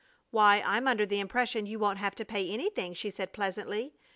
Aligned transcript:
"Why, 0.31 0.63
I'm 0.65 0.87
under 0.87 1.05
the 1.05 1.19
impression 1.19 1.67
you 1.67 1.77
won't 1.77 1.99
have 1.99 2.15
to 2.15 2.25
pay 2.25 2.49
anything," 2.49 2.95
she 2.95 3.11
said, 3.11 3.33
pleasantly. 3.33 3.93